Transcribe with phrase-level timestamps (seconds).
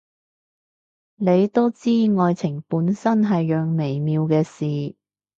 [1.17, 4.95] 你都知，愛情本身係樣微妙嘅事